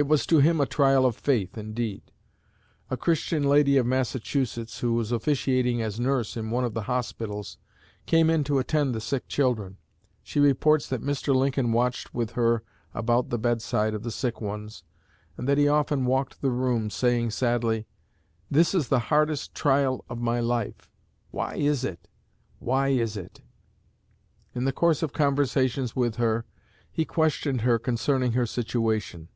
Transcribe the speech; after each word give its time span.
It 0.00 0.06
was 0.06 0.26
to 0.26 0.38
him 0.38 0.60
a 0.60 0.64
trial 0.64 1.04
of 1.04 1.16
faith, 1.16 1.58
indeed. 1.58 2.02
A 2.88 2.96
Christian 2.96 3.42
lady 3.42 3.76
of 3.78 3.84
Massachusetts, 3.84 4.78
who 4.78 4.92
was 4.94 5.10
officiating 5.10 5.82
as 5.82 5.98
nurse 5.98 6.36
in 6.36 6.52
one 6.52 6.62
of 6.62 6.72
the 6.72 6.82
hospitals, 6.82 7.58
came 8.06 8.30
in 8.30 8.44
to 8.44 8.60
attend 8.60 8.94
the 8.94 9.00
sick 9.00 9.26
children. 9.26 9.76
She 10.22 10.38
reports 10.38 10.88
that 10.88 11.02
Mr. 11.02 11.34
Lincoln 11.34 11.72
watched 11.72 12.14
with 12.14 12.34
her 12.34 12.62
about 12.94 13.30
the 13.30 13.40
bedside 13.40 13.92
of 13.92 14.04
the 14.04 14.12
sick 14.12 14.40
ones, 14.40 14.84
and 15.36 15.48
that 15.48 15.58
he 15.58 15.66
often 15.66 16.06
walked 16.06 16.42
the 16.42 16.50
room, 16.52 16.90
saying 16.90 17.30
sadly: 17.32 17.88
'This 18.52 18.76
is 18.76 18.88
the 18.90 19.00
hardest 19.10 19.52
trial 19.52 20.04
of 20.08 20.20
my 20.20 20.38
life. 20.38 20.88
Why 21.32 21.56
is 21.56 21.82
it? 21.82 22.06
Why 22.60 22.90
is 22.90 23.16
it?' 23.16 23.40
In 24.54 24.64
the 24.64 24.72
course 24.72 25.02
of 25.02 25.12
conversations 25.12 25.96
with 25.96 26.18
her, 26.18 26.44
he 26.88 27.04
questioned 27.04 27.62
her 27.62 27.80
concerning 27.80 28.30
her 28.34 28.46
situation. 28.46 29.26